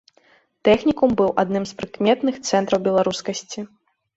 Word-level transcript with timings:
Тэхнікум 0.69 1.13
быў 1.19 1.29
адным 1.43 1.63
з 1.73 1.77
прыкметных 1.81 2.35
цэнтраў 2.49 2.79
беларускасці. 2.89 3.59